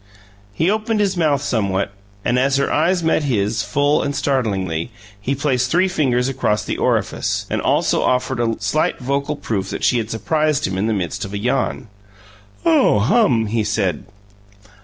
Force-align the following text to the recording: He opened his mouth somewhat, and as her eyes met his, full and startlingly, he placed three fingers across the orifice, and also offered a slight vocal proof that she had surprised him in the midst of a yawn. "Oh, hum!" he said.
He 0.51 0.71
opened 0.71 0.99
his 0.99 1.15
mouth 1.15 1.43
somewhat, 1.43 1.91
and 2.25 2.39
as 2.39 2.57
her 2.57 2.73
eyes 2.73 3.03
met 3.03 3.21
his, 3.25 3.61
full 3.61 4.01
and 4.01 4.15
startlingly, 4.15 4.89
he 5.21 5.35
placed 5.35 5.69
three 5.69 5.87
fingers 5.87 6.27
across 6.27 6.65
the 6.65 6.79
orifice, 6.79 7.45
and 7.51 7.61
also 7.61 8.01
offered 8.01 8.39
a 8.39 8.55
slight 8.59 8.97
vocal 8.97 9.35
proof 9.35 9.69
that 9.69 9.83
she 9.83 9.99
had 9.99 10.09
surprised 10.09 10.65
him 10.65 10.75
in 10.75 10.87
the 10.87 10.93
midst 10.95 11.23
of 11.23 11.33
a 11.33 11.37
yawn. 11.37 11.87
"Oh, 12.65 12.97
hum!" 12.97 13.45
he 13.45 13.63
said. 13.63 14.05